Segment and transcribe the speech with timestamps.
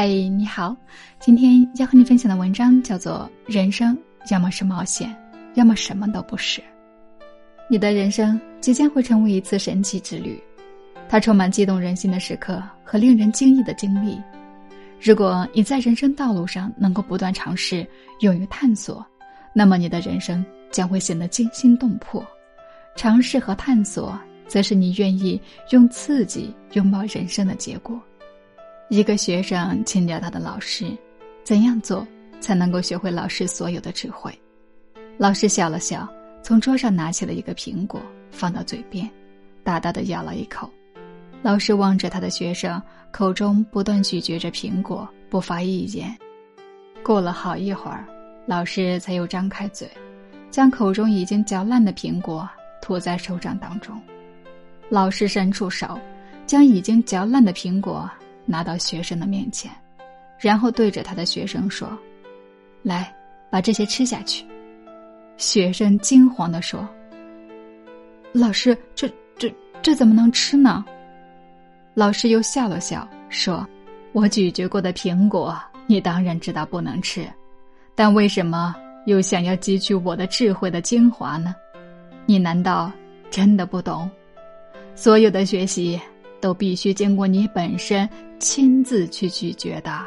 [0.00, 0.76] 嗨，你好，
[1.18, 3.98] 今天要和你分享的文章叫做《人生
[4.30, 5.12] 要么是冒险，
[5.54, 6.60] 要么什么都不是》。
[7.68, 10.40] 你的人生即将会成为一次神奇之旅，
[11.08, 14.16] 它充满激动人心的时刻和令人惊异的经历。
[15.00, 17.84] 如果你在人生道路上能够不断尝试、
[18.20, 19.04] 勇于探索，
[19.52, 22.24] 那么你的人生将会显得惊心动魄。
[22.94, 28.00] 尝试和探索，则是你愿意用刺激拥抱人生的结果。
[28.90, 30.86] 一个学生请教他的老师
[31.44, 32.06] ：“怎样做
[32.40, 34.32] 才能够学会老师所有的智慧？”
[35.18, 36.08] 老师笑了笑，
[36.42, 39.08] 从桌上拿起了一个苹果，放到嘴边，
[39.62, 40.70] 大大的咬了一口。
[41.42, 46.16] 老师望着他的学生，口中不断咀嚼着苹果，不发一言。
[47.02, 48.06] 过了好一会儿，
[48.46, 49.86] 老师才又张开嘴，
[50.50, 52.48] 将口中已经嚼烂的苹果
[52.80, 54.00] 吐在手掌当中。
[54.88, 56.00] 老师伸出手，
[56.46, 58.10] 将已经嚼烂的苹果。
[58.50, 59.70] 拿到学生的面前，
[60.38, 61.86] 然后对着他的学生说
[62.82, 63.14] ：“来，
[63.50, 64.42] 把这些吃下去。”
[65.36, 66.88] 学生惊慌的说
[68.32, 70.82] ：“老师，这、这、这怎么能吃呢？”
[71.92, 73.68] 老师又笑了笑说
[74.12, 75.54] ：“我咀嚼过的苹果，
[75.86, 77.30] 你当然知道不能吃，
[77.94, 78.74] 但为什么
[79.04, 81.54] 又想要汲取我的智慧的精华呢？
[82.24, 82.90] 你难道
[83.30, 84.10] 真的不懂？
[84.94, 86.00] 所有的学习。”
[86.40, 90.00] 都必须经过你本身亲自去咀嚼的。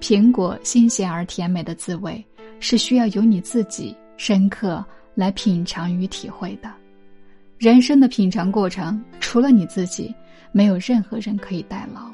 [0.00, 2.24] 苹果新鲜而甜美的滋味，
[2.60, 6.72] 是需要由你自己深刻来品尝与体会的。
[7.58, 10.14] 人生的品尝过程，除了你自己，
[10.50, 12.10] 没有任何人可以代劳。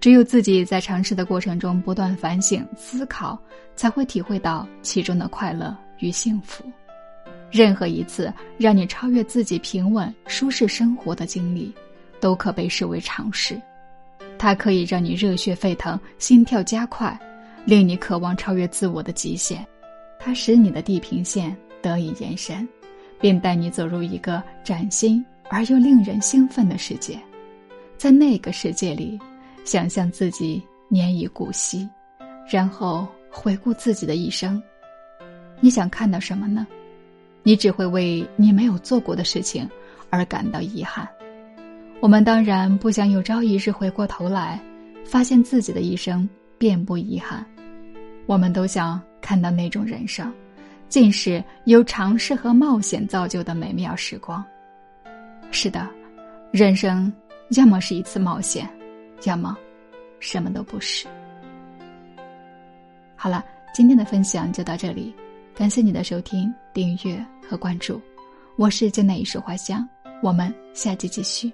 [0.00, 3.38] 只有自己在尝试的过程中不断反省思考，
[3.76, 6.64] 才会体会到其中的快乐与幸福。
[7.50, 11.72] 任何一次让你超越自己平稳舒适生活的经历，
[12.20, 13.60] 都可被视为尝试。
[14.42, 17.14] 它可以让你热血沸腾、心跳加快，
[17.66, 19.62] 令你渴望超越自我的极限。
[20.18, 22.66] 它使你的地平线得以延伸，
[23.20, 27.20] 并带你走入一个崭新而又令人兴奋的世界。
[27.98, 29.20] 在那个世界里，
[29.62, 31.86] 想象自己年已古稀，
[32.50, 34.60] 然后回顾自己的一生，
[35.60, 36.66] 你想看到什么呢？
[37.42, 39.68] 你只会为你没有做过的事情
[40.08, 41.06] 而感到遗憾。
[42.00, 44.58] 我们当然不想有朝一日回过头来，
[45.04, 47.44] 发现自己的一生遍布遗憾。
[48.24, 50.32] 我们都想看到那种人生，
[50.88, 54.42] 尽是由尝试和冒险造就的美妙时光。
[55.50, 55.86] 是的，
[56.50, 57.12] 人生
[57.50, 58.66] 要么是一次冒险，
[59.24, 59.54] 要么
[60.20, 61.06] 什么都不是。
[63.14, 63.44] 好了，
[63.74, 65.14] 今天的分享就到这里。
[65.54, 68.00] 感谢你的收听、订阅和关注，
[68.56, 69.86] 我是江南一束花香，
[70.22, 71.52] 我们下期继续。